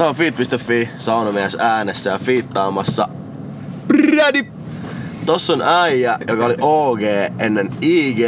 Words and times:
Tää 0.00 0.08
on 0.08 0.14
feed.fi, 0.14 0.88
saunamies 0.98 1.56
äänessä 1.60 2.10
ja 2.10 2.18
fiittaamassa 2.18 3.08
Brady. 3.86 4.46
Tossa 5.26 5.52
on 5.52 5.62
äijä, 5.62 6.18
joka 6.28 6.44
oli 6.44 6.56
OG 6.60 7.00
ennen 7.38 7.68
IG. 7.80 8.20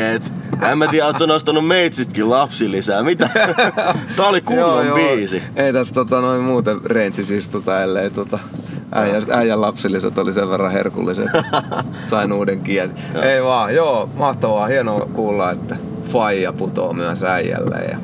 En 0.71 0.79
mä 0.79 0.87
tiedä, 0.87 1.06
ootko 1.06 1.27
nostanut 1.27 1.66
meitsistkin 1.66 2.30
lapsilisää. 2.30 3.03
Mitä? 3.03 3.30
Tää 4.16 4.27
oli 4.27 4.40
kunnon 4.40 4.87
joo, 4.87 4.96
biisi. 4.96 5.37
Joo. 5.37 5.66
Ei 5.66 5.72
tässä 5.72 5.95
tota, 5.95 6.21
noin 6.21 6.43
muuten 6.43 6.85
reinsis 6.85 7.30
istuta, 7.30 7.83
ellei 7.83 8.11
tota, 8.11 8.39
äijän, 8.95 9.23
äijän 9.31 9.61
lapsilliset 9.61 10.19
oli 10.19 10.33
sen 10.33 10.51
verran 10.51 10.73
herkulliset. 10.73 11.29
Sain 12.11 12.33
uuden 12.33 12.61
kiesi. 12.61 12.95
Ei 13.23 13.43
vaan, 13.43 13.75
joo, 13.75 14.11
mahtavaa, 14.15 14.67
hienoa 14.67 15.07
kuulla, 15.13 15.51
että 15.51 15.77
faija 16.09 16.52
putoo 16.52 16.93
myös 16.93 17.23
äijälle. 17.23 17.77
Ja, 17.91 17.98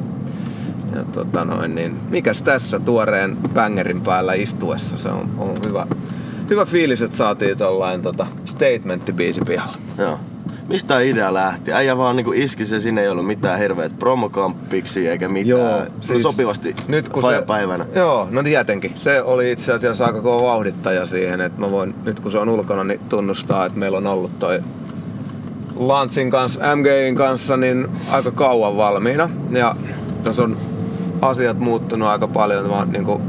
ja 0.99 1.05
tota 1.13 1.45
noin, 1.45 1.75
niin, 1.75 1.97
mikäs 2.11 2.43
tässä 2.43 2.79
tuoreen 2.79 3.37
bängerin 3.55 4.01
päällä 4.01 4.35
istuessa, 4.35 4.99
se 4.99 5.09
on, 5.09 5.31
on 5.39 5.55
hyvä, 5.67 5.87
hyvä 6.51 6.65
fiilis, 6.65 7.03
että 7.03 7.17
saatiin 7.17 7.59
tollain 7.59 8.03
tota 8.03 8.27
statementti-biisi 8.45 9.45
pihalla. 9.47 9.77
Joo. 9.99 10.19
Mistä 10.69 11.01
idea 11.01 11.35
lähti? 11.35 11.73
Äijä 11.73 11.97
vaan 11.97 12.17
niinku 12.17 12.33
iski 12.33 12.65
se, 12.65 12.81
sinne 12.81 13.03
ei 13.03 13.09
ollut 13.09 13.27
mitään 13.27 13.59
hirveät 13.59 13.99
promokamppiksi 13.99 15.09
eikä 15.09 15.29
mitään. 15.29 15.49
Joo, 15.49 15.83
siis 16.01 16.23
sopivasti 16.23 16.77
nyt 16.89 17.09
kun 17.09 17.23
se, 17.23 17.43
päivänä. 17.47 17.87
Joo, 17.95 18.29
no 18.31 18.43
tietenkin. 18.43 18.93
Se 18.95 19.23
oli 19.23 19.53
itse 19.53 19.73
asiassa 19.73 20.07
aika 20.07 20.23
kova 20.23 20.43
vauhdittaja 20.43 21.07
siihen, 21.07 21.41
että 21.41 21.61
mä 21.61 21.71
voin, 21.71 21.95
nyt 22.05 22.21
kun 22.21 22.33
se 22.33 22.39
on 22.39 22.49
ulkona, 22.49 22.85
niin 22.85 23.01
tunnustaa, 23.09 23.67
että 23.67 23.79
meillä 23.79 23.99
on 23.99 24.07
ollut 24.07 24.39
toi 24.39 24.61
Lantsin 25.77 26.31
kanssa, 26.31 26.77
MGin 26.77 27.15
kanssa, 27.15 27.57
niin 27.57 27.89
aika 28.13 28.31
kauan 28.31 28.77
valmiina. 28.77 29.31
Ja 29.51 29.77
tässä 30.23 30.43
on 30.43 30.57
asiat 31.23 31.59
muuttunut 31.59 32.09
aika 32.09 32.29
paljon. 32.29 32.67
Mä 32.67 32.77
oon 32.77 32.93
niin 32.93 33.05
kuin 33.05 33.23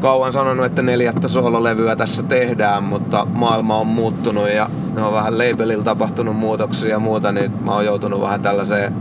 kauan 0.00 0.32
sanonut, 0.32 0.66
että 0.66 0.82
neljättä 0.82 1.28
soololevyä 1.28 1.96
tässä 1.96 2.22
tehdään, 2.22 2.82
mutta 2.82 3.26
maailma 3.32 3.78
on 3.78 3.86
muuttunut 3.86 4.50
ja 4.50 4.70
ne 4.94 5.02
on 5.02 5.12
vähän 5.12 5.38
labelilla 5.38 5.84
tapahtunut 5.84 6.36
muutoksia 6.36 6.90
ja 6.90 6.98
muuta, 6.98 7.32
niin 7.32 7.52
mä 7.64 7.74
oon 7.74 7.84
joutunut 7.84 8.20
vähän 8.20 8.42
tällaiseen, 8.42 8.94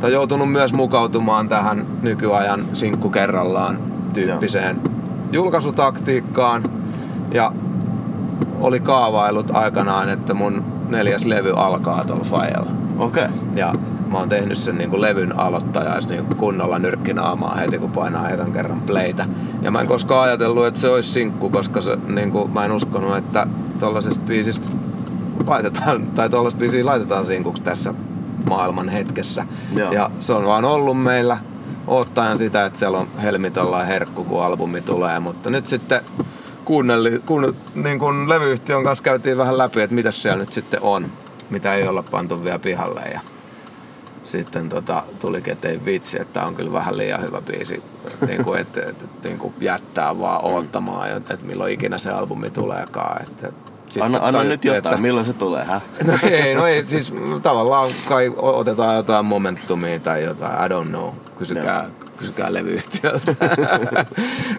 tai 0.00 0.12
joutunut 0.12 0.52
myös 0.52 0.72
mukautumaan 0.72 1.48
tähän 1.48 1.86
nykyajan 2.02 2.64
sinkku 2.72 3.10
kerrallaan 3.10 3.78
tyyppiseen 4.14 4.80
Joo. 4.84 4.94
julkaisutaktiikkaan. 5.32 6.62
Ja 7.34 7.52
oli 8.60 8.80
kaavailut 8.80 9.50
aikanaan, 9.50 10.08
että 10.08 10.34
mun 10.34 10.64
neljäs 10.88 11.24
levy 11.24 11.52
alkaa 11.56 12.04
tuolla. 12.04 12.66
Okei. 12.98 13.24
Okay. 13.24 13.36
Ja 13.56 13.74
mä 14.10 14.18
oon 14.18 14.28
tehnyt 14.28 14.58
sen 14.58 14.78
niin 14.78 14.90
kuin 14.90 15.02
levyn 15.02 15.38
aloittajais 15.38 16.08
niin 16.08 16.26
kunnolla 16.36 16.78
nyrkkinaamaa 16.78 17.54
heti 17.54 17.78
kun 17.78 17.90
painaa 17.90 18.30
ekan 18.30 18.52
kerran 18.52 18.80
playtä. 18.80 19.26
Ja 19.62 19.70
mä 19.70 19.80
en 19.80 19.86
koskaan 19.86 20.22
ajatellut, 20.22 20.66
että 20.66 20.80
se 20.80 20.88
olisi 20.88 21.12
sinkku, 21.12 21.50
koska 21.50 21.80
se, 21.80 21.98
niin 22.06 22.30
kuin, 22.30 22.50
mä 22.50 22.64
en 22.64 22.72
uskonut, 22.72 23.16
että 23.16 23.46
tollasesta 23.78 24.24
biisistä 24.24 24.66
laitetaan, 25.46 26.06
tai 26.06 26.30
tollaista 26.30 26.58
biisiä 26.58 26.86
laitetaan 26.86 27.26
sinkuksi 27.26 27.62
tässä 27.62 27.94
maailman 28.48 28.88
hetkessä. 28.88 29.46
Joo. 29.74 29.92
Ja 29.92 30.10
se 30.20 30.32
on 30.32 30.46
vaan 30.46 30.64
ollut 30.64 31.02
meillä 31.02 31.38
ottaen 31.86 32.38
sitä, 32.38 32.66
että 32.66 32.78
siellä 32.78 32.98
on 32.98 33.08
helmi 33.22 33.52
herkku, 33.86 34.24
kun 34.24 34.44
albumi 34.44 34.80
tulee. 34.80 35.20
Mutta 35.20 35.50
nyt 35.50 35.66
sitten 35.66 36.00
kuunnelli, 36.64 37.22
kun, 37.26 37.54
niin 37.74 37.98
kun 37.98 38.28
levyyhtiön 38.28 38.84
kanssa 38.84 39.04
käytiin 39.04 39.38
vähän 39.38 39.58
läpi, 39.58 39.80
että 39.80 39.94
mitä 39.94 40.10
siellä 40.10 40.38
nyt 40.38 40.52
sitten 40.52 40.82
on, 40.82 41.06
mitä 41.50 41.74
ei 41.74 41.88
olla 41.88 42.02
pantu 42.02 42.44
vielä 42.44 42.58
pihalle. 42.58 43.00
Ja 43.00 43.20
sitten 44.26 44.68
tota, 44.68 45.02
tulikin, 45.20 45.52
että 45.52 45.68
ei 45.68 45.80
vitsi, 45.84 46.20
että 46.20 46.44
on 46.44 46.54
kyllä 46.54 46.72
vähän 46.72 46.96
liian 46.96 47.22
hyvä 47.22 47.40
biisi, 47.40 47.82
niin 48.26 48.44
kuin, 48.44 48.60
että, 48.60 48.80
että, 48.80 49.04
että 49.04 49.28
niin 49.28 49.38
kuin 49.38 49.54
jättää 49.60 50.18
vaan 50.18 50.44
odottamaan, 50.44 51.10
että, 51.10 51.34
että 51.34 51.46
milloin 51.46 51.72
ikinä 51.72 51.98
se 51.98 52.10
albumi 52.10 52.50
tuleekaan. 52.50 53.22
Että, 53.22 53.52
sitten 53.88 54.02
anna, 54.02 54.18
anna 54.22 54.44
nyt 54.44 54.64
jotain, 54.64 54.78
että, 54.78 54.96
milloin 54.96 55.26
se 55.26 55.32
tulee, 55.32 55.64
hä? 55.64 55.80
No 56.06 56.18
ei, 56.22 56.54
no 56.54 56.66
ei, 56.66 56.84
siis 56.86 57.14
tavallaan 57.42 57.90
kai 58.08 58.32
otetaan 58.36 58.96
jotain 58.96 59.24
momentumia 59.24 60.00
tai 60.00 60.24
jotain, 60.24 60.52
I 60.52 60.68
don't 60.68 60.88
know, 60.88 61.10
kysykää, 61.38 61.82
no. 61.82 62.06
kysykää 62.16 62.52
levyyhtiöltä. 62.52 63.34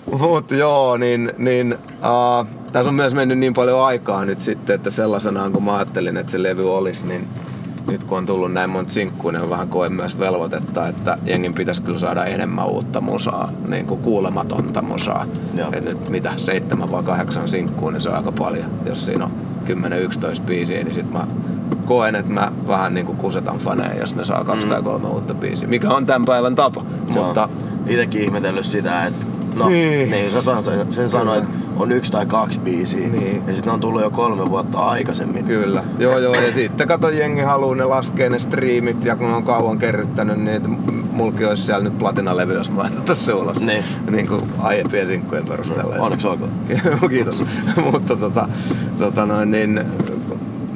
Mutta 0.19 0.55
joo, 0.55 0.97
niin, 0.97 1.33
niin 1.37 1.77
uh, 1.89 2.47
tässä 2.71 2.89
on 2.89 2.95
myös 2.95 3.13
mennyt 3.13 3.39
niin 3.39 3.53
paljon 3.53 3.85
aikaa 3.85 4.25
nyt 4.25 4.41
sitten, 4.41 4.75
että 4.75 4.89
sellaisenaan 4.89 5.51
kun 5.51 5.63
mä 5.63 5.75
ajattelin, 5.75 6.17
että 6.17 6.31
se 6.31 6.43
levy 6.43 6.75
olisi, 6.75 7.05
niin 7.05 7.27
nyt 7.91 8.03
kun 8.03 8.17
on 8.17 8.25
tullut 8.25 8.53
näin 8.53 8.69
monta 8.69 8.93
sinkkua, 8.93 9.31
niin 9.31 9.41
on 9.41 9.49
vähän 9.49 9.67
koen 9.67 9.93
myös 9.93 10.19
velvoitetta, 10.19 10.87
että 10.87 11.17
jengin 11.25 11.53
pitäisi 11.53 11.81
kyllä 11.81 11.99
saada 11.99 12.25
enemmän 12.25 12.67
uutta 12.67 13.01
musaa, 13.01 13.49
niin 13.67 13.85
kuin 13.85 14.01
kuulematonta 14.01 14.81
musaa. 14.81 15.25
Et 15.71 15.85
nyt 15.85 16.09
mitä, 16.09 16.33
seitsemän 16.37 16.91
vai 16.91 17.03
kahdeksan 17.03 17.47
sinkkua, 17.47 17.91
niin 17.91 18.01
se 18.01 18.09
on 18.09 18.15
aika 18.15 18.31
paljon. 18.31 18.65
Jos 18.85 19.05
siinä 19.05 19.25
on 19.25 19.31
10-11 20.39 20.41
biisiä, 20.45 20.83
niin 20.83 20.93
sit 20.93 21.11
mä 21.11 21.27
koen, 21.85 22.15
että 22.15 22.33
mä 22.33 22.51
vähän 22.67 22.93
niin 22.93 23.05
kuin 23.05 23.17
kusetan 23.17 23.57
faneja, 23.57 23.99
jos 23.99 24.15
ne 24.15 24.25
saa 24.25 24.43
kaksi 24.43 24.67
mm. 24.67 24.69
tai 24.69 24.81
kolme 24.83 25.07
uutta 25.07 25.33
biisiä, 25.33 25.67
mikä 25.67 25.89
on 25.89 26.05
tämän 26.05 26.25
päivän 26.25 26.55
tapa. 26.55 26.85
Joo. 27.15 27.25
Mutta... 27.25 27.49
Itsekin 27.87 28.21
ihmetellyt 28.21 28.65
sitä, 28.65 29.05
että 29.05 29.25
no, 29.57 29.69
niin. 29.69 30.11
niin 30.11 30.31
sä 30.31 30.41
sen, 30.41 30.93
sen 30.93 31.09
sanoit, 31.09 31.43
että 31.43 31.55
on 31.77 31.91
yksi 31.91 32.11
tai 32.11 32.25
kaksi 32.25 32.59
biisiä. 32.59 33.09
Niin. 33.09 33.43
Ja 33.47 33.53
sitten 33.53 33.73
on 33.73 33.79
tullut 33.79 34.01
jo 34.01 34.11
kolme 34.11 34.49
vuotta 34.49 34.79
aikaisemmin. 34.79 35.45
Kyllä. 35.45 35.83
Joo 35.99 36.17
joo. 36.17 36.35
Ja 36.35 36.51
sitten 36.51 36.87
kato 36.87 37.09
jengi 37.09 37.41
haluaa 37.41 37.75
ne 37.75 37.85
laskee 37.85 38.29
ne 38.29 38.39
striimit 38.39 39.05
ja 39.05 39.15
kun 39.15 39.27
on 39.27 39.43
kauan 39.43 39.77
kerryttänyt, 39.77 40.39
niin 40.39 40.77
mulki 41.11 41.45
olisi 41.45 41.63
siellä 41.63 41.83
nyt 41.83 41.97
platinalevy, 41.97 42.53
jos 42.53 42.71
mä 42.71 42.81
laitettaisiin 42.81 43.25
se 43.25 43.33
ulos. 43.33 43.59
Niin. 43.59 43.83
niin 44.11 44.27
kuin 44.27 44.41
aiempien 44.59 45.07
sinkkujen 45.07 45.45
perusteella. 45.45 45.97
No, 45.97 46.03
onneksi 46.03 46.27
olkoon. 46.27 46.51
Kiitos. 47.09 47.43
Mutta 47.91 48.15
tota, 48.15 48.49
tota 48.97 49.25
noin, 49.25 49.51
niin, 49.51 49.81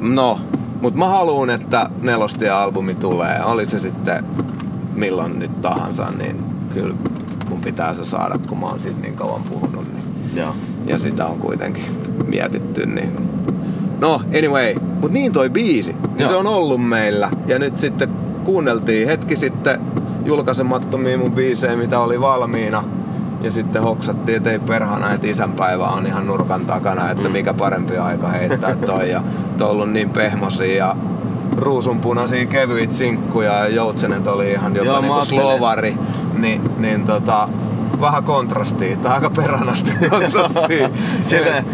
no, 0.00 0.40
mutta 0.80 0.98
mä 0.98 1.08
haluan, 1.08 1.50
että 1.50 1.90
nelostia-albumi 2.02 2.94
tulee. 2.94 3.44
Oli 3.44 3.70
se 3.70 3.80
sitten 3.80 4.24
milloin 4.94 5.38
nyt 5.38 5.60
tahansa, 5.60 6.10
niin 6.18 6.44
kyllä 6.74 6.94
pitää 7.64 7.94
se 7.94 8.04
saada, 8.04 8.38
kun 8.48 8.58
mä 8.58 8.66
oon 8.66 8.80
siitä 8.80 9.00
niin 9.00 9.16
kauan 9.16 9.42
puhunut. 9.42 9.86
Niin. 9.94 10.04
Joo 10.36 10.54
ja 10.86 10.98
sitä 10.98 11.26
on 11.26 11.38
kuitenkin 11.38 11.84
mietitty. 12.26 12.86
Niin... 12.86 13.16
No, 14.00 14.22
anyway, 14.38 14.74
mutta 14.74 15.12
niin 15.12 15.32
toi 15.32 15.50
biisi, 15.50 15.96
niin 16.14 16.28
se 16.28 16.34
on 16.34 16.46
ollut 16.46 16.88
meillä. 16.88 17.30
Ja 17.46 17.58
nyt 17.58 17.76
sitten 17.76 18.08
kuunneltiin 18.44 19.06
hetki 19.06 19.36
sitten 19.36 19.80
julkaisemattomia 20.24 21.18
mun 21.18 21.32
biisejä, 21.32 21.76
mitä 21.76 22.00
oli 22.00 22.20
valmiina. 22.20 22.84
Ja 23.42 23.52
sitten 23.52 23.82
hoksattiin, 23.82 24.36
että 24.36 24.50
ei 24.50 24.58
perhana, 24.58 25.12
että 25.12 25.26
isänpäivä 25.26 25.84
on 25.84 26.06
ihan 26.06 26.26
nurkan 26.26 26.66
takana, 26.66 27.10
että 27.10 27.28
mm. 27.28 27.32
mikä 27.32 27.54
parempi 27.54 27.96
aika 27.96 28.28
heittää 28.28 28.76
toi. 28.86 29.10
Ja 29.10 29.22
toi 29.58 29.66
on 29.66 29.72
ollut 29.72 29.90
niin 29.90 30.10
pehmosia 30.10 30.76
ja 30.76 30.96
ruusunpunaisia 31.56 32.46
kevyit 32.46 32.92
sinkkuja 32.92 33.52
ja 33.52 33.68
joutsenet 33.68 34.26
oli 34.26 34.50
ihan 34.50 34.76
jopa 34.76 35.00
niinku 35.00 35.24
slovari. 35.24 35.96
Niin, 36.42 36.62
niin 36.78 37.04
tota, 37.04 37.48
vähän 38.00 38.24
kontrastia, 38.24 38.96
tai 38.96 39.12
aika 39.12 39.30
peranasti 39.30 39.92
kontrastia. 40.10 40.90
Sille, 41.22 41.64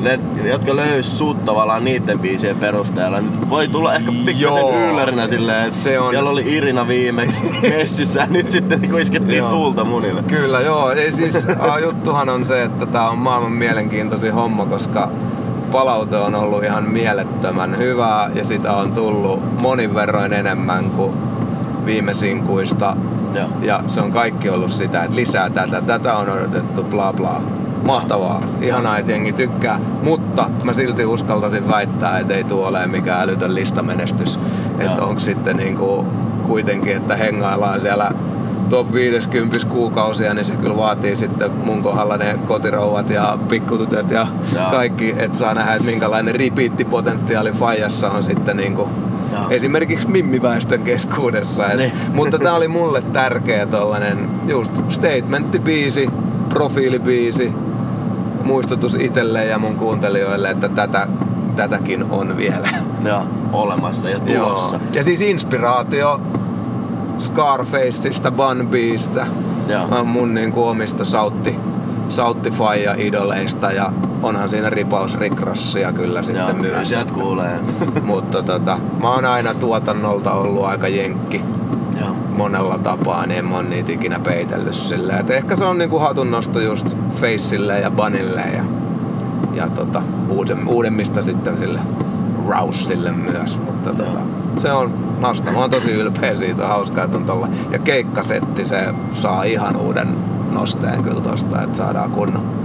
ne, 0.00 0.20
jotka 0.44 0.76
löys 0.76 1.18
sut 1.18 1.44
tavallaan 1.44 1.84
niiden 1.84 2.18
biisien 2.18 2.56
perusteella, 2.56 3.20
niin 3.20 3.50
voi 3.50 3.68
tulla 3.68 3.94
ehkä 3.94 4.12
pikkasen 4.26 4.90
yllärinä 4.90 5.26
silleen, 5.26 5.66
että 5.66 5.78
se 5.78 6.00
on... 6.00 6.10
siellä 6.10 6.30
oli 6.30 6.56
Irina 6.56 6.88
viimeksi 6.88 7.42
messissä 7.78 8.20
ja 8.20 8.26
nyt 8.26 8.50
sitten 8.50 8.80
niin 8.80 8.98
iskettiin 8.98 9.38
joo. 9.38 9.50
tuulta 9.50 9.84
munille. 9.84 10.22
Kyllä 10.22 10.60
joo, 10.60 10.90
ei 10.90 11.12
siis 11.12 11.46
juttuhan 11.84 12.28
on 12.28 12.46
se, 12.46 12.62
että 12.62 12.86
tää 12.86 13.10
on 13.10 13.18
maailman 13.18 13.52
mielenkiintoisin 13.52 14.34
homma, 14.34 14.66
koska 14.66 15.10
palaute 15.72 16.16
on 16.16 16.34
ollut 16.34 16.64
ihan 16.64 16.84
mielettömän 16.84 17.78
hyvää 17.78 18.30
ja 18.34 18.44
sitä 18.44 18.72
on 18.72 18.92
tullut 18.92 19.62
monin 19.62 19.94
verroin 19.94 20.32
enemmän 20.32 20.90
kuin 20.90 21.12
viime 21.84 22.14
sinkuista 22.14 22.96
ja. 23.34 23.48
ja 23.62 23.84
se 23.88 24.00
on 24.00 24.12
kaikki 24.12 24.50
ollut 24.50 24.70
sitä, 24.70 25.02
että 25.02 25.16
lisää 25.16 25.50
tätä, 25.50 25.82
tätä 25.82 26.16
on 26.16 26.30
odotettu, 26.30 26.82
bla 26.82 27.12
bla. 27.12 27.42
Mahtavaa, 27.84 28.40
ihanaa, 28.60 28.98
että 28.98 29.12
jengi 29.12 29.32
tykkää, 29.32 29.80
mutta 30.02 30.50
mä 30.64 30.72
silti 30.72 31.04
uskaltaisin 31.04 31.68
väittää, 31.68 32.18
että 32.18 32.34
ei 32.34 32.44
tule 32.44 32.66
olemaan 32.66 32.90
mikään 32.90 33.20
älytön 33.20 33.54
listamenestys. 33.54 34.38
Että 34.78 35.02
onko 35.02 35.20
sitten 35.20 35.56
niinku 35.56 36.06
kuitenkin, 36.46 36.96
että 36.96 37.16
hengaillaan 37.16 37.80
siellä 37.80 38.12
top 38.72 38.92
50 38.92 39.66
kuukausia, 39.68 40.34
niin 40.34 40.44
se 40.44 40.56
kyllä 40.56 40.76
vaatii 40.76 41.16
sitten 41.16 41.50
mun 41.64 41.82
kohdalla 41.82 42.16
ne 42.16 42.38
kotirouvat 42.46 43.10
ja 43.10 43.38
pikkututet 43.48 44.10
ja, 44.10 44.26
ja. 44.54 44.68
kaikki, 44.70 45.14
että 45.18 45.38
saa 45.38 45.54
nähdä, 45.54 45.74
että 45.74 45.84
minkälainen 45.84 46.34
repeat-potentiaali 46.34 47.52
Fajassa 47.52 48.10
on 48.10 48.22
sitten 48.22 48.56
niinku 48.56 48.88
Joo. 49.32 49.50
esimerkiksi 49.50 50.08
mimmiväestön 50.08 50.82
keskuudessa. 50.82 51.66
Et, 51.66 51.76
niin. 51.76 51.92
Mutta 52.14 52.38
tämä 52.38 52.54
oli 52.54 52.68
mulle 52.68 53.02
tärkeä 53.02 53.66
tollanen 53.66 54.30
just 54.48 54.80
statementtibiisi, 54.88 56.10
profiilibiisi, 56.48 57.52
muistutus 58.44 58.94
itselle 58.94 59.44
ja 59.44 59.58
mun 59.58 59.76
kuuntelijoille, 59.76 60.50
että 60.50 60.68
tätä, 60.68 61.08
tätäkin 61.56 62.04
on 62.10 62.36
vielä. 62.36 62.68
Joo, 63.08 63.22
olemassa 63.52 64.10
ja 64.10 64.20
tulossa. 64.20 64.76
Joo. 64.76 64.86
Ja 64.94 65.04
siis 65.04 65.20
inspiraatio 65.20 66.20
Scarfaceista, 67.18 68.30
Bun 68.30 68.68
Beasta, 68.70 69.26
mun 70.04 70.34
niin 70.34 70.52
kuin 70.52 70.68
omista 70.68 71.04
sautti 71.04 71.56
Sauttifaija 72.08 72.94
idoleista 72.98 73.72
ja 73.72 73.92
onhan 74.22 74.48
siinä 74.48 74.70
ripaus 74.70 75.18
Rick 75.18 75.40
Rossia 75.40 75.92
kyllä 75.92 76.22
sitten 76.22 76.46
Joo, 76.46 76.56
myös. 76.56 76.88
sieltä 76.88 77.14
kuulee. 77.14 77.58
Mutta 78.02 78.42
tota, 78.42 78.78
mä 79.02 79.14
oon 79.14 79.24
aina 79.24 79.54
tuotannolta 79.54 80.32
ollut 80.32 80.64
aika 80.64 80.88
jenkki 80.88 81.42
Joo. 82.00 82.16
monella 82.36 82.78
tapaa, 82.78 83.26
niin 83.26 83.38
en 83.38 83.44
mä 83.44 83.56
oon 83.56 83.70
niitä 83.70 83.92
ikinä 83.92 84.20
peitellyt 84.20 84.74
silleen. 84.74 85.20
Et 85.20 85.30
ehkä 85.30 85.56
se 85.56 85.64
on 85.64 85.78
niinku 85.78 85.98
hatunnosto 85.98 86.60
just 86.60 86.96
Faceille 87.20 87.80
ja 87.80 87.90
Bunille 87.90 88.40
ja, 88.40 88.64
ja 89.54 89.68
tota, 89.68 90.02
uuden, 90.28 90.68
uudemmista 90.68 91.22
sitten 91.22 91.58
sille 91.58 91.80
Rousille 92.48 93.12
myös. 93.12 93.60
Mutta 93.66 93.90
tota, 93.90 94.20
se 94.58 94.72
on 94.72 94.92
nasta. 95.20 95.52
Mä 95.52 95.58
oon 95.58 95.70
tosi 95.70 95.92
ylpeä 95.92 96.34
siitä. 96.34 96.68
Hauskaa, 96.68 97.04
että 97.04 97.16
on 97.16 97.24
tolla. 97.24 97.48
Ja 97.70 97.78
keikkasetti, 97.78 98.64
se 98.64 98.94
saa 99.14 99.42
ihan 99.42 99.76
uuden 99.76 100.08
nosteen 100.52 101.02
kyllä 101.02 101.20
tosta, 101.20 101.62
että 101.62 101.76
saadaan 101.76 102.10
kunnon 102.10 102.62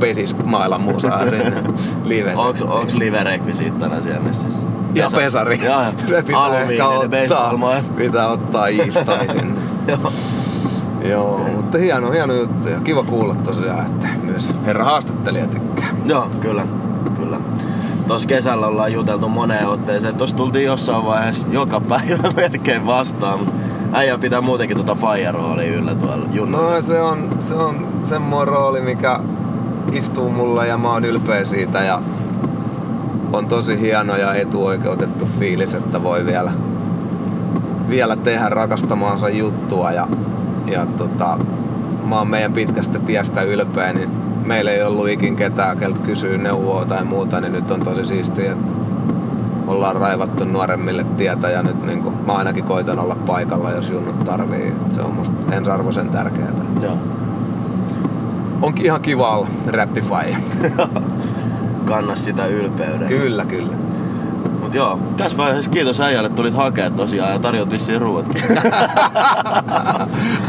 pesis 0.00 0.36
mailan 0.44 0.80
musaa 0.80 1.24
sinne 1.24 1.62
live 2.04 2.34
Onks, 2.36 2.62
onks 2.62 2.94
live-rekvisiittana 2.94 4.00
siellä 4.00 4.20
messissä? 4.20 4.62
ja 4.94 5.08
pesari. 5.16 5.64
Joo, 5.64 5.82
joo. 5.82 5.92
Se 6.08 6.22
pitää 6.22 6.62
ehkä 6.62 6.88
ottaa. 6.88 7.82
Pitää 7.96 8.28
ottaa 8.28 8.66
iistoni 8.66 9.28
sinne. 9.32 9.60
Joo. 9.88 10.12
Joo, 11.08 11.38
mutta 11.56 11.78
hieno, 11.78 12.10
hieno 12.10 12.34
juttu 12.34 12.68
ja 12.68 12.80
kiva 12.80 13.02
kuulla 13.02 13.34
tosiaan, 13.34 13.86
että 13.86 14.08
myös 14.22 14.54
herra 14.66 14.84
haastattelija 14.84 15.46
tykkää. 15.46 15.88
Joo, 16.04 16.30
kyllä. 16.40 16.66
Kyllä. 17.16 17.40
Tuossa 18.08 18.28
kesällä 18.28 18.66
ollaan 18.66 18.92
juteltu 18.92 19.28
moneen 19.28 19.66
otteeseen. 19.68 20.16
Tuossa 20.16 20.36
tultiin 20.36 20.64
jossain 20.64 21.04
vaiheessa 21.04 21.46
joka 21.50 21.80
päivä 21.80 22.32
melkein 22.36 22.86
vastaan, 22.86 23.38
mutta 23.38 23.52
äijä 23.92 24.18
pitää 24.18 24.40
muutenkin 24.40 24.76
tuota 24.76 24.94
fire-roolia 24.94 25.74
yllä 25.74 25.94
tuolla 25.94 26.26
junnulla. 26.32 26.74
No 26.74 26.82
se 26.82 27.00
on, 27.00 27.30
se 27.40 27.54
on 27.54 27.86
semmoinen 28.04 28.54
rooli, 28.54 28.80
mikä 28.80 29.20
istuu 29.92 30.30
mulla 30.30 30.64
ja 30.64 30.78
mä 30.78 30.92
oon 30.92 31.04
ylpeä 31.04 31.44
siitä 31.44 31.78
ja 31.78 32.02
on 33.32 33.46
tosi 33.46 33.80
hieno 33.80 34.16
ja 34.16 34.34
etuoikeutettu 34.34 35.28
fiilis, 35.38 35.74
että 35.74 36.02
voi 36.02 36.26
vielä, 36.26 36.52
vielä 37.88 38.16
tehdä 38.16 38.48
rakastamaansa 38.48 39.28
juttua 39.28 39.92
ja, 39.92 40.08
ja 40.66 40.86
tota, 40.86 41.38
mä 42.08 42.18
oon 42.18 42.28
meidän 42.28 42.52
pitkästä 42.52 42.98
tiestä 42.98 43.42
ylpeä, 43.42 43.92
niin 43.92 44.10
meillä 44.44 44.70
ei 44.70 44.82
ollut 44.82 45.08
ikin 45.08 45.36
ketään, 45.36 45.78
keltä 45.78 46.00
kysyy 46.00 46.38
neuvoa 46.38 46.84
tai 46.84 47.04
muuta, 47.04 47.40
niin 47.40 47.52
nyt 47.52 47.70
on 47.70 47.80
tosi 47.80 48.04
siistiä, 48.04 48.52
että 48.52 48.72
ollaan 49.66 49.96
raivattu 49.96 50.44
nuoremmille 50.44 51.06
tietä 51.16 51.50
ja 51.50 51.62
nyt 51.62 51.86
niin 51.86 52.04
mä 52.26 52.32
ainakin 52.32 52.64
koitan 52.64 52.98
olla 52.98 53.16
paikalla, 53.26 53.70
jos 53.70 53.90
junnut 53.90 54.24
tarvii. 54.24 54.74
Se 54.90 55.02
on 55.02 55.14
musta 55.14 55.54
ensiarvoisen 55.54 56.08
tärkeää. 56.08 56.52
Joo. 56.82 56.98
Onkin 58.62 58.84
ihan 58.86 59.00
kiva 59.00 59.36
olla 59.36 59.48
räppifaija. 59.66 60.36
Kanna 61.84 62.16
sitä 62.16 62.46
ylpeyden. 62.46 63.08
kyllä, 63.08 63.44
kyllä. 63.44 63.72
Mut 64.62 64.74
joo, 64.74 64.98
tässä 65.16 65.36
vaiheessa 65.36 65.70
kiitos 65.70 66.00
äijälle, 66.00 66.28
tulit 66.28 66.54
hakea 66.54 66.90
tosiaan 66.90 67.32
ja 67.32 67.38
tarjot 67.38 67.70
vissiin 67.70 68.00
ruuatkin. 68.00 68.42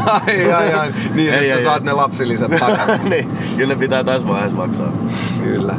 ai, 0.06 0.52
ai, 0.52 0.74
ai. 0.74 0.92
Niin, 1.14 1.34
Ei, 1.34 1.50
että 1.50 1.58
ei, 1.58 1.64
sä 1.64 1.70
saat 1.70 1.80
ei. 1.80 1.86
ne 1.86 1.92
lapsilisät 1.92 2.50
takaisin. 2.60 3.10
niin, 3.10 3.28
kyllä 3.56 3.74
ne 3.74 3.78
pitää 3.78 4.04
tässä 4.04 4.28
vaiheessa 4.28 4.56
maksaa. 4.56 4.92
kyllä. 5.42 5.74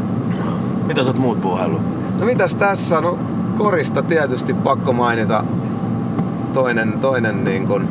Mitä 0.87 1.01
sä 1.01 1.07
oot 1.07 1.17
muut 1.17 1.41
puuhaillut? 1.41 1.81
No 2.19 2.25
mitäs 2.25 2.55
tässä? 2.55 3.01
No 3.01 3.19
korista 3.57 4.01
tietysti 4.03 4.53
pakko 4.53 4.93
mainita 4.93 5.43
toinen, 6.53 6.93
toinen 7.01 7.43
niin 7.43 7.67
kun, 7.67 7.87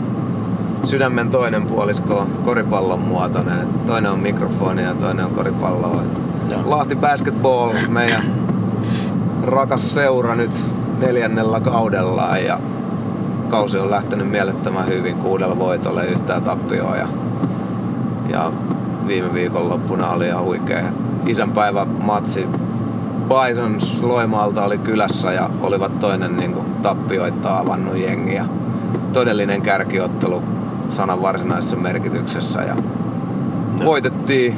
sydämen 0.89 1.31
toinen 1.31 1.67
puolisko 1.67 2.19
on 2.19 2.27
koripallon 2.45 3.01
muotoinen. 3.01 3.69
Toinen 3.87 4.13
on 4.13 4.21
mikrofoni 4.21 4.83
ja 4.83 4.95
toinen 4.95 5.25
on 5.25 5.31
koripallo. 5.31 6.03
Lahti 6.65 6.97
Basketball, 6.97 7.73
meidän 7.89 8.25
rakas 9.43 9.95
seura 9.95 10.35
nyt 10.35 10.65
neljännellä 10.99 11.61
kaudellaan 11.61 12.45
ja 12.45 12.61
kausi 13.49 13.79
on 13.79 13.91
lähtenyt 13.91 14.31
mielettömän 14.31 14.87
hyvin 14.87 15.17
kuudella 15.17 15.59
voitolla 15.59 16.03
yhtään 16.03 16.43
tappioa 16.43 16.97
ja, 16.97 17.09
ja 18.29 18.53
viime 19.07 19.33
viikonloppuna 19.33 20.11
oli 20.11 20.27
ihan 20.27 20.45
huikea 20.45 20.85
isänpäivä 21.27 21.85
matsi 21.85 22.47
Bisons 23.29 24.03
Loimaalta 24.03 24.65
oli 24.65 24.79
kylässä 24.79 25.33
ja 25.33 25.51
olivat 25.63 25.99
toinen 25.99 26.37
niin 26.37 26.53
kuin, 26.53 26.67
tappioita 26.83 27.59
avannut 27.59 27.97
jengi 27.97 28.35
ja 28.35 28.45
todellinen 29.13 29.63
kärkiottelu 29.63 30.58
sanan 30.89 31.23
varsinaisessa 31.23 31.77
merkityksessä 31.77 32.63
ja 32.63 32.75
No. 33.79 33.85
voitettiin 33.85 34.57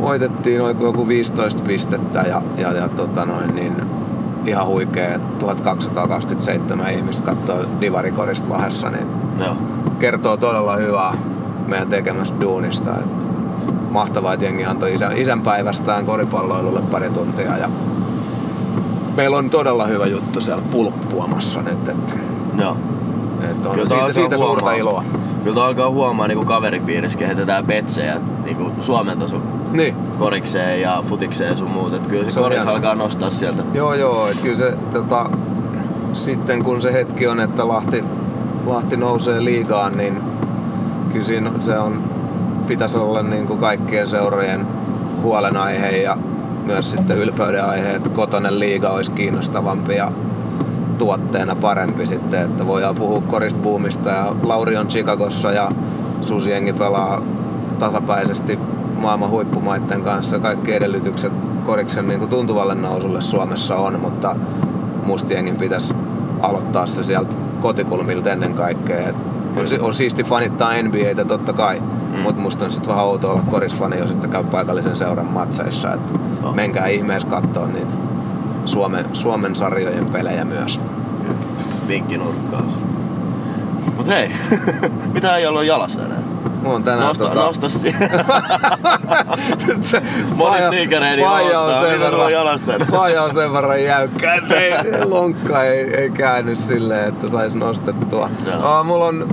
voitettiin 0.00 0.60
oliko 0.62 0.84
joku 0.84 1.08
15 1.08 1.62
pistettä 1.62 2.20
ja, 2.22 2.42
ja, 2.58 2.72
ja 2.72 2.88
tota 2.88 3.24
noin, 3.26 3.54
niin 3.54 3.72
ihan 4.46 4.66
huikea 4.66 5.18
1227 5.38 6.90
ihmistä 6.92 7.24
katsoo 7.24 7.64
Divarikorista 7.80 8.50
Lahdessa, 8.50 8.90
niin 8.90 9.06
Joo. 9.38 9.56
kertoo 9.98 10.36
todella 10.36 10.76
hyvää 10.76 11.14
meidän 11.66 11.88
tekemästä 11.88 12.40
duunista. 12.40 12.90
Et 12.90 13.04
mahtavaa, 13.90 14.32
että 14.32 14.44
jengi 14.44 14.64
antoi 14.64 14.94
isän, 14.94 15.16
isänpäivästään 15.16 16.06
koripalloilulle 16.06 16.80
pari 16.80 17.10
tuntia 17.10 17.56
ja 17.58 17.68
meillä 19.16 19.38
on 19.38 19.50
todella 19.50 19.86
hyvä 19.86 20.06
juttu 20.06 20.40
siellä 20.40 20.62
pulppuamassa 20.70 21.62
nyt, 21.62 21.88
että, 21.88 22.14
Joo. 22.58 22.76
Että 23.62 23.68
on 23.68 23.74
Kyllä 23.74 23.88
siitä, 23.88 24.12
siitä 24.12 24.36
suurta 24.36 24.60
huomaa. 24.60 24.78
iloa. 24.80 25.04
Kyllä 25.44 25.64
alkaa 25.64 25.90
huomaa 25.90 26.28
niinku 26.28 26.44
kaveripiirissä 26.44 27.18
kehitetään 27.18 27.66
betsejä 27.66 28.20
niinku 28.44 28.70
Suomen 28.80 29.18
tason 29.18 29.42
Niin, 29.72 29.94
korikseen 30.18 30.80
ja 30.80 31.04
futikseen 31.08 31.50
ja 31.50 31.56
sun 31.56 31.70
muut. 31.70 31.94
Et 31.94 32.06
kyllä 32.06 32.24
se, 32.24 32.30
Se 32.32 32.40
koris 32.40 32.66
alkaa 32.66 32.94
nostaa 32.94 33.30
sieltä. 33.30 33.62
Joo, 33.74 33.94
joo. 33.94 34.28
Et 34.28 34.38
kyllä 34.42 34.56
se, 34.56 34.74
tota, 34.92 35.30
sitten 36.12 36.64
kun 36.64 36.82
se 36.82 36.92
hetki 36.92 37.26
on, 37.26 37.40
että 37.40 37.68
Lahti, 37.68 38.04
Lahti 38.66 38.96
nousee 38.96 39.44
liigaan, 39.44 39.92
niin 39.96 40.22
kyllä 41.12 41.24
siinä 41.26 41.50
se 41.60 41.78
on, 41.78 42.02
pitäisi 42.66 42.98
olla 42.98 43.22
niin 43.22 43.46
kuin 43.46 43.58
kaikkien 43.58 44.08
seurojen 44.08 44.66
huolenaihe 45.22 45.88
ja 45.88 46.16
myös 46.66 46.90
sitten 46.92 47.18
ylpeyden 47.18 47.64
aihe, 47.64 47.94
että 47.94 48.08
kotonen 48.08 48.58
liiga 48.58 48.88
olisi 48.90 49.12
kiinnostavampi 49.12 49.94
ja 49.96 50.12
tuotteena 50.98 51.54
parempi 51.54 52.06
sitten, 52.06 52.42
että 52.42 52.66
voidaan 52.66 52.94
puhua 52.94 53.20
korisbuumista 53.20 54.10
ja 54.10 54.34
Lauri 54.42 54.76
on 54.76 54.88
Chicagossa 54.88 55.52
ja 55.52 55.70
Susiengi 56.20 56.72
pelaa 56.72 57.22
tasapäisesti 57.78 58.58
maailman 58.96 59.30
huippumaiden 59.30 60.02
kanssa. 60.02 60.38
Kaikki 60.38 60.74
edellytykset 60.74 61.32
koriksen 61.64 62.06
niin 62.08 62.18
kuin 62.18 62.30
tuntuvalle 62.30 62.74
nousulle 62.74 63.20
Suomessa 63.22 63.76
on, 63.76 64.00
mutta 64.00 64.36
musta 65.06 65.32
jengin 65.32 65.56
pitäisi 65.56 65.94
aloittaa 66.40 66.86
se 66.86 67.02
sieltä 67.02 67.36
kotikulmilta 67.60 68.30
ennen 68.30 68.54
kaikkea. 68.54 69.08
Et 69.08 69.16
on, 69.56 69.68
si- 69.68 69.80
on 69.80 69.94
siisti 69.94 70.24
fanittaa 70.24 70.82
NBAtä 70.82 71.24
totta 71.24 71.52
kai, 71.52 71.80
mm. 71.80 72.18
mutta 72.18 72.42
musta 72.42 72.64
on 72.64 72.72
sitten 72.72 72.90
vähän 72.90 73.04
outo 73.04 73.30
olla 73.30 73.42
korisfani, 73.50 73.98
jos 73.98 74.10
et 74.10 74.20
sä 74.20 74.28
käy 74.28 74.44
paikallisen 74.44 74.96
seuran 74.96 75.26
matseissa. 75.26 75.92
Et 75.94 76.00
No. 76.42 76.52
Menkää 76.52 76.86
ihmeessä 76.86 77.28
katsoa 77.28 77.66
niitä 77.66 77.94
Suomen, 78.66 79.06
Suomen 79.12 79.56
sarjojen 79.56 80.06
pelejä 80.06 80.44
myös. 80.44 80.80
Vinkkinurkkaus. 81.88 82.74
Mut 83.96 84.06
hei, 84.06 84.30
mitä 85.14 85.36
ei 85.36 85.46
ollut 85.46 85.64
jalassa 85.64 86.00
tänään? 86.00 86.24
Mulla 86.62 86.76
on 86.76 86.84
tänään 86.84 87.08
Nosta, 87.08 87.24
tota... 87.24 87.44
nosta 87.44 87.68
siihen. 87.68 88.10
Moni 90.36 90.58
sneakereiden 90.58 91.24
faija 91.24 91.60
on 91.60 91.80
sen 91.80 92.00
mitä 92.00 92.10
verran, 92.10 92.60
tänään? 92.66 92.90
faija 92.90 93.22
on 93.22 93.34
sen 93.34 93.52
verran 93.52 93.84
jäykkä, 93.84 94.34
että 94.34 94.54
ei, 94.54 94.72
lonkka 95.04 95.64
ei, 95.64 95.94
ei 95.94 96.10
käänny 96.10 96.56
silleen, 96.56 97.08
että 97.08 97.28
sais 97.28 97.54
nostettua. 97.54 98.30
Joo. 98.46 98.80
Uh, 98.80 98.86
mulla 98.86 99.04
on 99.04 99.28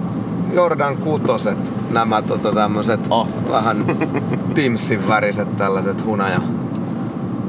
Jordan 0.53 0.98
kutoset, 0.98 1.74
nämä 1.89 2.21
tota, 2.21 2.51
tämmöset 2.51 3.00
Oh. 3.09 3.27
vähän 3.51 3.86
Timsin 4.55 5.07
väriset 5.07 5.57
tällaiset 5.57 6.05
hunaja, 6.05 6.41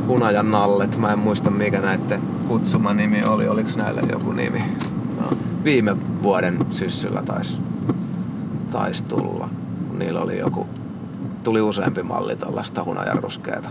hunajan 0.07 0.51
nallet. 0.51 0.97
Mä 0.97 1.13
en 1.13 1.19
muista 1.19 1.51
mikä 1.51 1.81
näiden 1.81 2.21
kutsuma 2.49 2.95
nimi 2.95 3.25
oli, 3.25 3.49
oliks 3.49 3.77
näille 3.77 4.03
joku 4.13 4.33
nimi. 4.33 4.63
Joo. 5.21 5.33
Viime 5.65 5.97
vuoden 6.23 6.59
syssyllä 6.71 7.23
taisi 7.23 7.59
tais 8.71 9.03
tulla. 9.03 9.49
Niillä 9.99 10.21
oli 10.21 10.39
joku, 10.39 10.67
tuli 11.45 11.61
useampi 11.61 12.03
malli 12.03 12.37
tällaista 12.37 12.85
hunajan 12.85 13.23
ruskeata. 13.23 13.71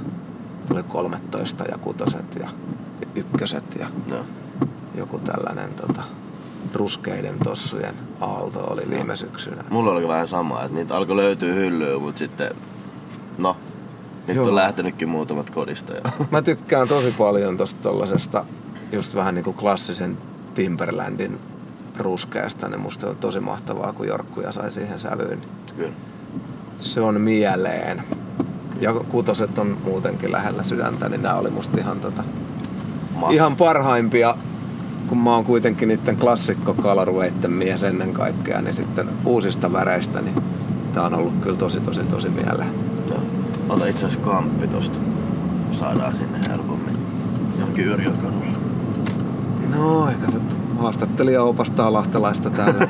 Tuli 0.67 0.83
13 0.83 1.63
ja 1.71 1.77
kutoset 1.77 2.36
ja 2.39 2.50
ykköset 3.15 3.75
ja 3.79 3.88
Joo. 4.07 4.25
joku 4.95 5.19
tällainen 5.19 5.69
tota, 5.74 6.01
ruskeiden 6.74 7.39
tossujen 7.43 7.95
aalto 8.21 8.59
oli 8.59 8.81
viime 8.89 9.15
syksynä. 9.15 9.63
Mulla 9.69 9.91
oli 9.91 10.07
vähän 10.07 10.27
sama, 10.27 10.63
että 10.63 10.75
niitä 10.75 10.95
alkoi 10.95 11.15
löytyä 11.15 11.53
hyllyä, 11.53 12.00
mut 12.00 12.17
sitten... 12.17 12.51
No, 13.38 13.57
nyt 14.29 14.38
Joo. 14.38 14.48
on 14.48 14.55
lähtenytkin 14.55 15.09
muutamat 15.09 15.50
kodista. 15.50 15.93
Ja... 15.93 16.01
Mä 16.31 16.41
tykkään 16.41 16.88
tosi 16.88 17.15
paljon 17.17 17.57
tosta 17.57 17.81
tollasesta 17.81 18.45
just 18.91 19.15
vähän 19.15 19.36
niinku 19.36 19.53
klassisen 19.53 20.17
Timberlandin 20.53 21.39
ruskeasta, 21.98 22.67
niin 22.67 22.79
musta 22.79 23.09
on 23.09 23.15
tosi 23.15 23.39
mahtavaa, 23.39 23.93
kun 23.93 24.07
Jorkkuja 24.07 24.51
sai 24.51 24.71
siihen 24.71 25.00
sävyyn. 25.00 25.41
Kyllä. 25.75 25.91
Se 26.79 27.01
on 27.01 27.21
mieleen. 27.21 28.03
ja 28.81 28.93
kutoset 28.93 29.57
on 29.57 29.77
muutenkin 29.83 30.31
lähellä 30.31 30.63
sydäntä, 30.63 31.09
niin 31.09 31.21
nämä 31.21 31.36
oli 31.36 31.50
musta 31.50 31.79
ihan, 31.79 32.00
tota, 32.00 32.24
ihan 33.29 33.55
parhaimpia. 33.55 34.36
Kun 35.07 35.17
mä 35.17 35.36
oon 35.36 35.45
kuitenkin 35.45 35.88
niiden 35.88 36.17
klassikko 36.17 36.74
colorwayten 36.74 37.51
mies 37.51 37.83
ennen 37.83 38.13
kaikkea, 38.13 38.62
niin 38.62 38.74
sitten 38.74 39.09
uusista 39.25 39.74
väreistä, 39.74 40.21
niin 40.21 40.36
tää 40.93 41.03
on 41.03 41.13
ollut 41.13 41.33
kyllä 41.41 41.57
tosi 41.57 41.79
tosi 41.79 42.03
tosi 42.03 42.29
mieleen. 42.29 42.88
Ota 43.69 43.85
itse 43.85 44.05
asiassa 44.05 44.29
kamppi 44.29 44.67
tosta. 44.67 44.99
Saadaan 45.71 46.13
sinne 46.13 46.39
helpommin. 46.49 46.97
Johonkin 47.59 47.85
Yrjön 47.85 48.17
kadulle. 48.17 48.57
No, 49.75 50.09
ehkä 50.09 50.25
tätä 50.25 50.55
haastattelija 50.79 51.43
opastaa 51.43 51.93
lahtelaista 51.93 52.49
täällä. 52.49 52.88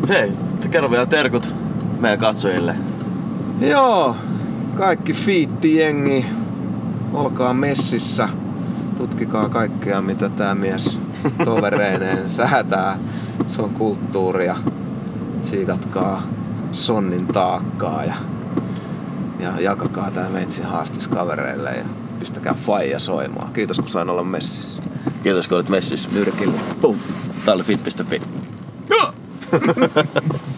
Mut 0.00 0.08
hei, 0.08 0.32
kerro 0.70 0.90
vielä 0.90 1.06
terkut 1.06 1.54
meidän 2.00 2.18
katsojille. 2.18 2.76
Joo, 3.60 4.16
kaikki 4.74 5.12
fiitti-jengi, 5.12 6.26
olkaa 7.12 7.54
messissä. 7.54 8.28
Tutkikaa 8.96 9.48
kaikkea, 9.48 10.02
mitä 10.02 10.28
tämä 10.28 10.54
mies 10.54 10.98
tovereineen 11.44 12.30
säätää. 12.40 12.98
Se 13.48 13.62
on 13.62 13.70
kulttuuria. 13.70 14.56
Siikatkaa 15.40 16.22
sonnin 16.72 17.26
taakkaa 17.26 18.04
ja, 18.04 18.14
ja 19.42 19.60
jakakaa 19.60 20.10
tämä 20.10 20.28
meitsi 20.28 20.62
haastis 20.62 21.08
kavereille 21.08 21.70
ja 21.70 21.84
pistäkää 22.18 22.54
faija 22.54 22.98
soimaan. 22.98 23.52
Kiitos 23.52 23.78
kun 23.78 23.88
sain 23.88 24.10
olla 24.10 24.24
messissä. 24.24 24.82
Kiitos 25.22 25.48
kun 25.48 25.56
olit 25.56 25.68
messissä. 25.68 26.10
Nyrkillä. 26.12 26.60
Pum. 26.80 26.96
Tää 27.44 27.54
oli 27.54 27.62
fit.fi. 27.62 28.22